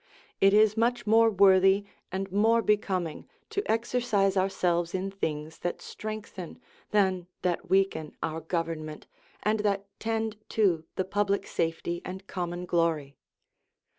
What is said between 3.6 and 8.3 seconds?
exercise ourselves in things that strengthen than that weaken